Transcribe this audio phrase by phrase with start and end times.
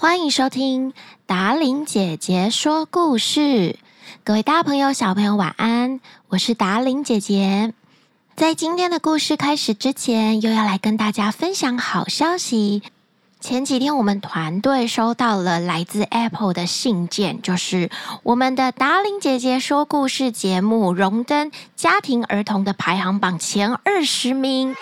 [0.00, 0.94] 欢迎收听
[1.26, 3.76] 达伶姐姐说故事，
[4.24, 7.74] 各位大朋友、小朋友晚安，我是达伶姐姐。
[8.34, 12.82] 在今天的故事开始之前，又要来跟大家分享好消息。
[13.40, 17.90] 前几天我们团队收到了来自 Apple 的信件，就是
[18.22, 24.74] 我们的达伶姐姐说故事节目荣登家庭儿童的排行榜前二十名。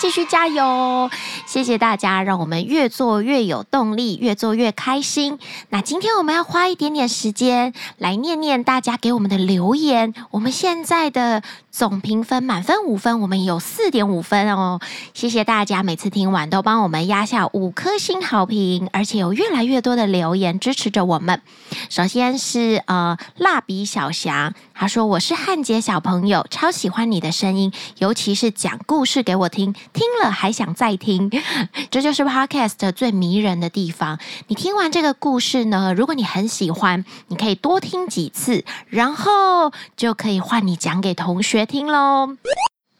[0.00, 1.08] 继续加油！
[1.46, 5.38] 谢谢大家，让我们越做越有动力，越做越开心。
[5.68, 10.12] 那今天我们要花一点点时间来念念大家给我们的留言。
[10.32, 14.78] 我们现在的总评分满分五分，我们有四点五分哦。
[15.14, 21.40] 谢谢大家，每次听完都帮我们压下五颗星好评，而且有越来越多的留言支持着我们。
[21.88, 31.30] 首先是呃，蜡笔小翔，他说：“我是汉杰小朋友，超喜欢你的声音，尤其是讲故事给我听。”听了还想再听，
[31.90, 34.18] 这就是 Podcast 最迷人的地方。
[34.48, 42.36] 你听完这个故事呢，如果你很喜欢，你可以多听几次，然后就可以换你讲给同学听喽。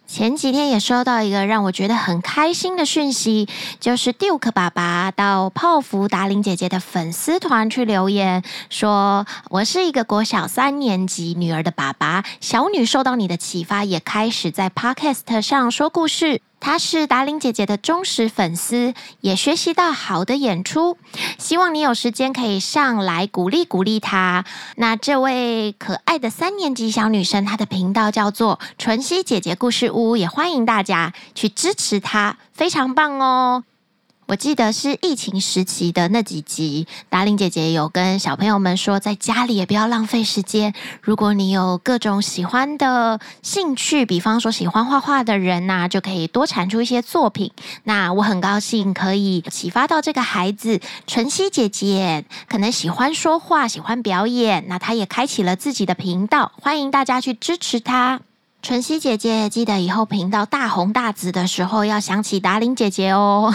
[0.06, 3.48] 前几天也收到一个让我觉得很开心的讯息，
[3.80, 16.42] 就是 Duke 爸爸到泡芙达玲姐姐的粉丝团去留言，说我是一个国小三年级女儿的爸爸，小女受到你的启发，也开始在 Podcast 上说故事。
[16.62, 20.96] 她是达令姐姐的忠实粉丝，也学习到好的演出。
[21.36, 24.44] 希望你有时间可以上来鼓励鼓励她。
[24.76, 33.64] 那这位可爱的三年级小女生，她的频道叫做淳熙姐姐故事屋，也欢迎大家去支持她，非常棒哦。
[34.32, 40.72] 我记得是疫情时期的那几集，达令姐姐有跟小朋友们说，在家里也不要浪费时间。
[41.02, 47.52] 如果你有各种喜欢的兴趣，比方说喜欢画画的人呐、就可以多产出一些作品。
[47.84, 58.22] 那我很高兴可以启发到这个孩子，晨曦姐姐可能喜欢说话，喜欢表演，那她也开启了自己的频道，欢迎大家去支持她。
[58.62, 63.52] 晨曦姐姐，记得以后频道大红大紫的时候，要想起达玲姐姐哦。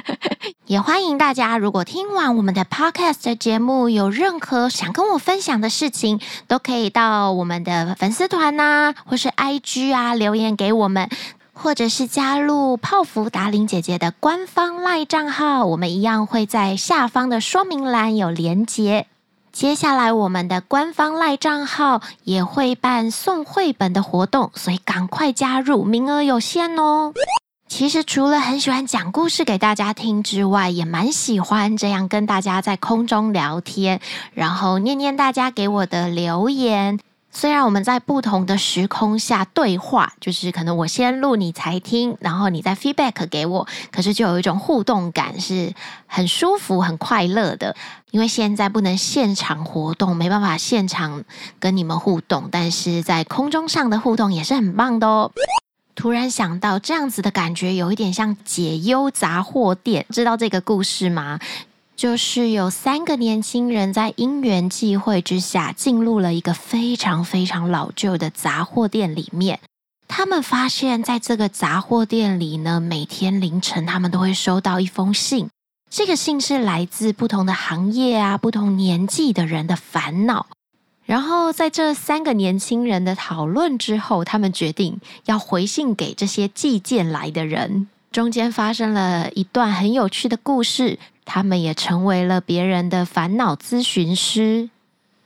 [0.66, 11.08] 也欢迎大家，如果听完我们的 Podcast 节目，有任何想跟我分享的事情，都可以到我们的粉丝团呐，或是 IG 啊留言给我们，
[11.54, 19.06] 或者是加入泡芙达玲姐姐的官方 LINE 账号，我们一样会在下方的说明栏有连结。
[19.54, 27.12] 接下来，我们的官方赖账号也会办送绘本的活动，所以赶快加入，名额有限哦。
[27.68, 34.00] 其实除了很喜欢讲故事给大家听之外，也蛮喜欢这样跟大家在空中聊天，
[34.32, 36.98] 然后念念大家给我的留言。
[37.36, 45.74] 虽然我们在不同的时空下对话，就是可能我先录你才听，然后你再 feedback 给我，可是就有一种互动感，是
[46.06, 47.74] 很舒服、很快乐的。
[48.12, 51.24] 因为现在不能现场活动，没办法现场
[51.58, 55.32] 跟你们互动，但是在空中上的互动也是很棒的哦。
[55.96, 61.40] 突然想到，这样子的感觉有一点像解忧杂货店，知道这个故事吗？
[61.96, 69.60] 就是有三个年轻人在因缘际会之下，进入了一个非常非常老旧的杂货店里面。
[70.08, 75.48] 他们发现，在这个杂货店里呢，每天凌晨他们都会收到一封信。
[75.88, 80.46] 这个信是来自不同的行业啊、不同年纪的人的烦恼。
[81.06, 87.88] 然后在这三个年轻人的讨论之后，他们决定要回信给这些寄件来的人。
[88.10, 90.98] 中间发生了一段很有趣的故事。
[91.24, 94.70] 他们也成为了别人的烦恼咨询师。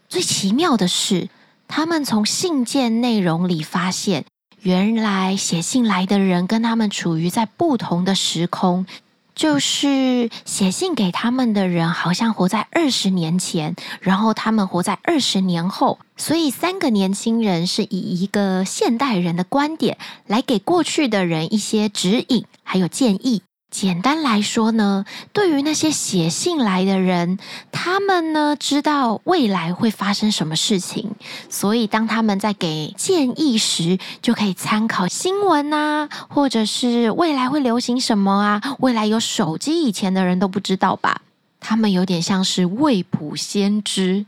[0.08, 1.28] 最奇妙的是，
[1.66, 4.24] 他们从信件内容里发现，
[4.62, 8.86] 原来写信来的人跟他们处于在不同的时空。
[9.34, 16.00] 就是写信给他们的人，好像活在二十年前，然后他们活在二十年后。
[16.16, 19.96] 所以，三个年轻人是以一个现代人的观点
[20.26, 23.42] 来给过去的人一些指引，还有建议。
[23.80, 27.38] 简单来说呢，对于那些写信来的人，
[27.70, 31.12] 他们呢知道未来会发生什么事情，
[31.48, 41.22] 所以当他们在给建议时，就可以参考新闻啊，或者是未来会流行什么啊，未来有手机以前的人都不知道吧。
[41.60, 44.24] 他们有点像是未卜先知，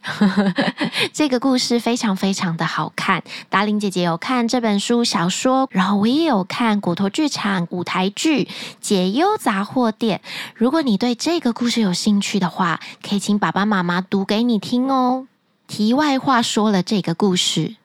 [1.13, 3.23] 这个故事非常非常的好看。
[3.49, 8.45] 达玲姐姐有看这本书小说，然后我也有看骨头剧场舞台剧
[8.81, 10.21] 《解忧杂货店》。
[10.55, 15.27] 如果你对这个故事有兴趣的话，可以请爸爸妈妈读给你听哦。
[15.67, 17.77] 题外话说了这个故事，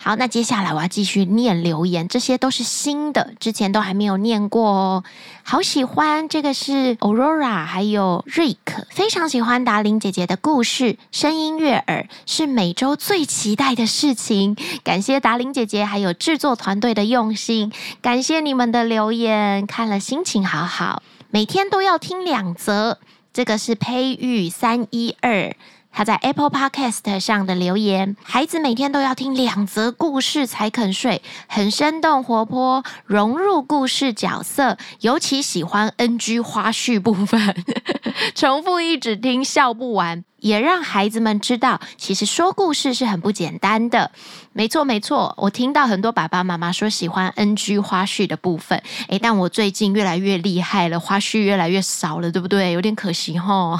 [0.00, 5.04] 好，那接下来我要继续念留言，这些都是新的，之前都还没有念过哦。
[5.42, 8.56] 好喜欢，这个是 Aurora，还有 Rick，
[8.90, 14.56] 非常喜欢达伶姐姐的故事，声音悦耳，是每周最期待的事情。
[14.82, 21.02] 感谢达伶姐姐还有制作团队的用心，感谢你们的留言，看了心情好好。
[21.30, 22.98] 每天都要听两则，
[23.32, 25.54] 这个是培育三一二。
[25.98, 37.64] 他在 Apple Podcast 上的留言：孩子每天都要听两则故事才肯睡，很生动活泼，融入故事角色，尤其喜欢 NG 花絮部分，
[38.36, 44.12] 重复一直听笑不完，也让孩子们知道，其实说故事是很不简单的。
[44.52, 52.70] 没错，没错，我听到很多爸爸妈妈说喜欢 NG 花絮的部分，诶，但我最近越来越厉害了，花絮越来越少了，对不对？
[52.70, 53.76] 有点可惜齁。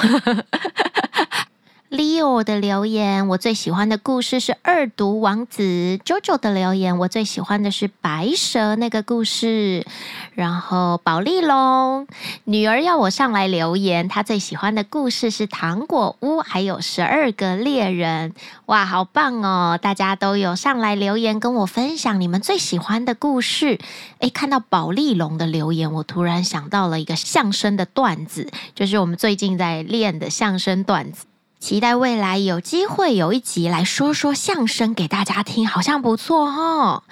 [1.91, 5.63] Leo 的留言，我最喜欢的故事是《二毒王子》。
[6.03, 9.87] JoJo 的留言，我最喜欢的是白蛇那个故事。
[10.35, 12.07] 然后宝丽龙
[12.45, 18.33] 女儿要我上来留言，她最喜欢的故事是《糖果屋》，还有《十二个猎人》。
[18.67, 19.79] 哇，好棒哦！
[19.81, 23.79] 大家都有上来留言跟我分享你们最喜欢的故事。
[24.19, 31.25] 诶，看到宝丽龙的留言，我突然想到了一个相声的段子，就是我们最近在练的相声段子。
[31.61, 37.03] 期待未来有机会有一集来说说相声给大家听，好像不错哦。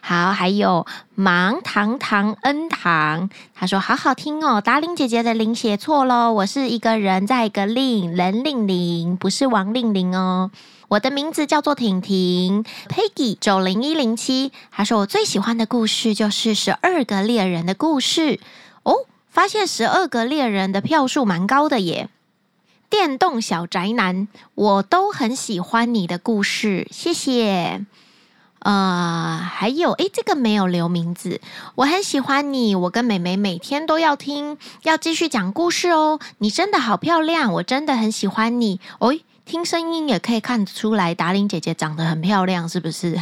[0.00, 4.60] 好，还有芒糖糖恩糖，他说好好听哦。
[4.60, 10.50] 达伶姐姐的伶写错喽，我是一个人在一个令人令玲，不是王令玲哦。
[10.88, 14.50] 我的名字叫做婷婷，Peggy 九零一零七。
[14.72, 18.40] 他说我最喜欢的故事就是十二个猎人的故事
[18.82, 19.06] 哦。
[19.30, 22.10] 发现十二个猎人的票数蛮高的耶。
[22.92, 27.86] 电动小宅男，我都很喜欢你的故事，谢谢。
[28.58, 31.40] 呃，还有，诶，这个没有留名字。
[31.76, 36.20] 我很喜欢你，我跟妹妹每天都要听，要继续讲故事哦。
[36.36, 38.78] 你真的好漂亮，我真的很喜欢你。
[38.98, 43.18] 哦，听声音也可以看出来，达伶姐姐长得很漂亮，是不是？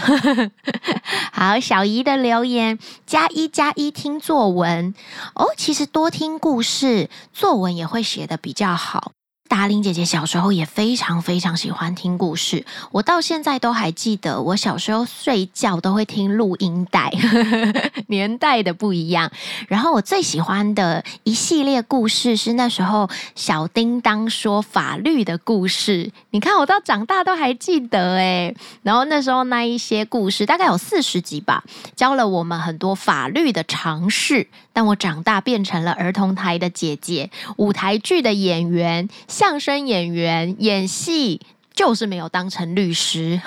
[1.31, 2.77] 好，小姨的留言，
[3.07, 4.93] 加一加一听作文。
[5.37, 9.13] 哦，其实多听故事，作文也会写得比较好。
[9.51, 17.13] 达玲姐姐小时候也非常非常喜欢听故事，我到现在都还记得，我小时候睡觉都会听录音带，
[18.07, 19.29] 年代的不一样。
[19.67, 28.55] 然后我最喜欢的一系列故事是那时候小叮当说法律的故事，你看我到长大都还记得诶。
[28.85, 31.65] 然后那时候那一些故事大概有四十集吧，
[31.97, 34.47] 教了我们很多法律的常识。
[34.73, 39.09] 但我长大变成了儿童台的姐姐，舞台剧的演员。
[39.41, 41.41] 相声演员演戏
[41.73, 43.41] 就是没有当成律师。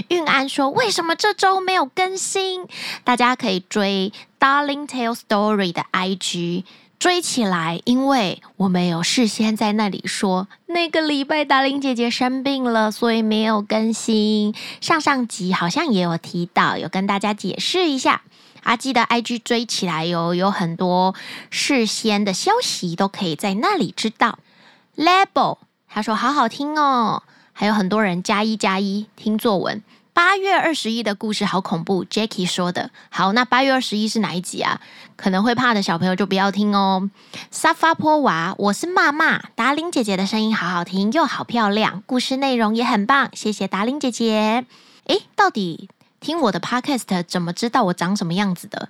[0.10, 2.68] 运安说为什么这周没有更新？
[3.04, 6.64] 大家可以追 Darling Tale Story 的 IG。
[7.00, 14.56] 追起来，因为我没有事先在那里说，那个礼拜达伶姐姐生病了，所以没有更新。
[14.82, 18.24] 上上集好像也有提到，有跟大家解释一下。
[18.64, 21.14] 阿基的 IG 追起来哟，有很多
[21.52, 24.40] 事先的消息都可以在那里知道。
[24.96, 27.22] Label 他说好好听哦，
[27.54, 29.84] 还有很多人加一加一听作文。
[30.18, 32.90] 八月二十一的故事好恐怖，Jackie 说的。
[33.12, 34.82] 好，那八月二十一是哪一集啊？
[35.16, 37.12] 可能会怕的小朋友就不要听哦。
[37.52, 39.38] 沙发坡娃，我是骂骂。
[39.54, 44.66] 达玲姐姐的声音好好听，又好漂亮，故事内容也很棒，谢谢达玲姐姐。
[45.06, 45.88] 诶，到底？
[46.20, 48.90] 听我的 podcast 怎么知道我长什么样子的？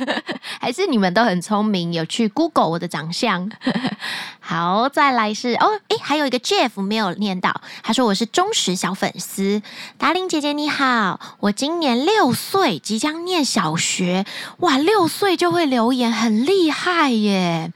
[0.60, 3.50] 还是你们都很聪明，有去 Google 我的长相？
[4.40, 9.60] 好，再来是哦，诶，还有一个 Jeff 没有念到，他说我是忠实小粉丝。
[9.98, 14.24] 达玲姐姐你好，我今年六岁，即将念小学。
[14.58, 17.72] 哇，六岁就会留言，很厉害耶！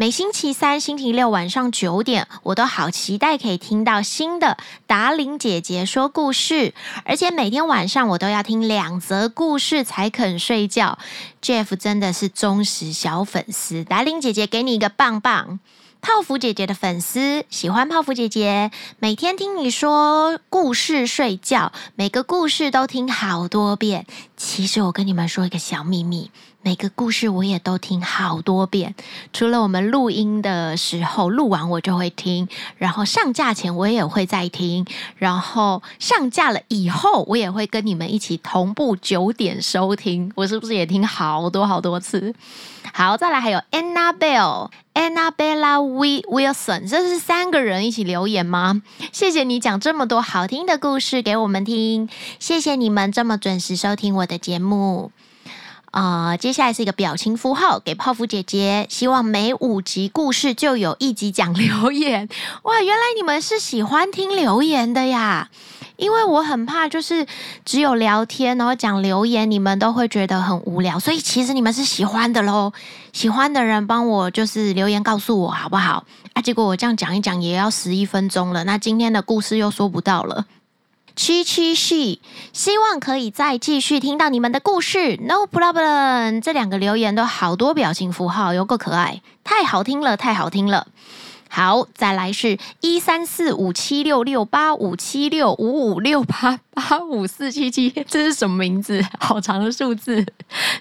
[0.00, 6.72] 每星期三、星期六晚上九点，我都好期待可以听到新的达玲姐姐说故事，
[7.04, 8.38] 而且每天晚上我都要。
[8.44, 10.98] 听两则故事才肯睡觉
[11.42, 13.82] ，Jeff 真的是忠实小粉丝。
[13.82, 15.58] 达玲姐姐给你一个棒棒，
[16.00, 24.06] 泡芙姐姐的粉丝喜欢泡芙姐姐，每天听你说故事睡觉，每个故事都听好多遍。
[24.36, 28.94] 其实我跟你们说一个小秘密，每个故事我也都听好多遍，
[29.32, 34.84] 除了我们录音的时候录完我就会听，然后上架前我也会再听，
[35.16, 40.30] 然后上架了以后我也会跟你们一起同步九点收听。
[40.34, 42.34] 我是不是也听好多好多次？
[42.92, 48.82] 好，再来还有 Annabelle、Annabella We Wilson，这是三个人一起留言吗？
[49.12, 52.08] 谢谢你讲这么多好听的故事给我们听，
[52.40, 55.12] 谢谢你们这么准时收听我的节目。
[55.98, 62.28] 啊、接下来是一个表情符号给泡芙姐姐，希望每五集故事就有一集讲留言。
[62.62, 65.50] 哇，原来你们是喜欢听留言的呀！
[65.96, 67.26] 因为我很怕，就是
[67.64, 71.00] 只有聊天然后讲留言，你们都会觉得很无聊。
[71.00, 72.72] 所以其实你们是喜欢的喽，
[73.12, 76.04] 喜欢的人帮我就是留言告诉我好不好？
[76.34, 80.46] 啊，结果我这样讲一讲也要十一分钟了，那今天的故事又说不到了。
[81.18, 82.20] 七七系，
[82.52, 85.16] 希望可以再继续听到你们的故事。
[85.16, 90.86] No problem，这两个留言都好多表情符号，有够可爱，太好听了，太好听了。
[91.48, 99.02] 好，再来是一三四五七六六八五七六五五六八八五四七七， 这是什么名字？
[99.18, 100.24] 好长的数字。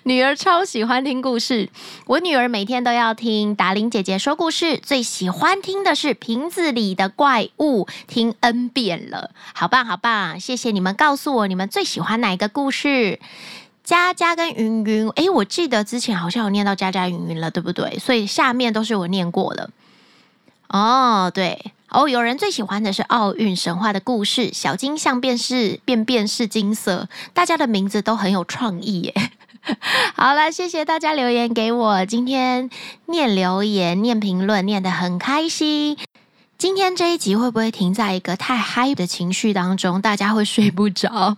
[0.03, 1.69] 女儿超喜欢听故事，
[2.05, 10.39] 我女儿每天都要听达玲姐姐说故事，最喜欢听的是瓶子里的怪物，听 N 遍了，好棒好棒！
[10.39, 13.19] 谢谢你们告诉我你们最喜欢哪一个故事。
[13.83, 17.97] 佳佳跟云云，诶，我记得之前好像有念到佳佳云云了，对不对？
[17.97, 19.69] 所以下面都是我念过了。
[20.69, 29.13] 哦，对哦，有人最喜欢的是奥运神话的故事，小金像便是便便是金色，大家的名字都很有创意耶。
[30.15, 32.69] 好了，谢谢大家留言给我，今天
[33.05, 35.97] 念留言、念评论，念得很开心。
[36.57, 41.37] 今天这一集会不会停在一个太嗨的情绪当中，大家会睡不着？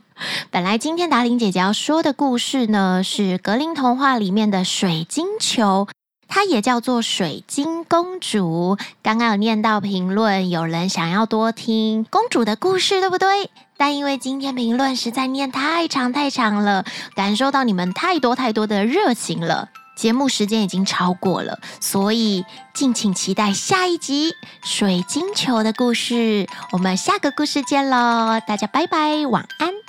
[0.49, 5.87] 本来今天达玲姐姐要说的故事呢，是格林童话里面的水晶球。
[6.29, 8.77] 它也叫做水晶公主。
[9.03, 13.49] 刚刚有念到评论，有人想要多听公主的故事，对不对？
[13.75, 24.33] 但因为今天评论实在念太长太长了，感受到你们太多太多的热情了，节目时间已经超过了，所以敬请期待下一集
[24.63, 26.47] 水晶球的故事。
[26.71, 29.88] 我们下个故事见喽，大家拜拜，晚安。